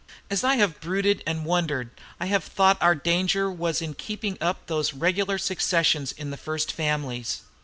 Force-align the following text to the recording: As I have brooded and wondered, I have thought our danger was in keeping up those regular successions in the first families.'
As 0.31 0.43
I 0.43 0.55
have 0.55 0.81
brooded 0.81 1.21
and 1.27 1.45
wondered, 1.45 1.91
I 2.19 2.25
have 2.25 2.43
thought 2.43 2.81
our 2.81 2.95
danger 2.95 3.51
was 3.51 3.83
in 3.83 3.93
keeping 3.93 4.35
up 4.41 4.65
those 4.65 4.93
regular 4.95 5.37
successions 5.37 6.11
in 6.11 6.31
the 6.31 6.37
first 6.37 6.71
families.' 6.71 7.43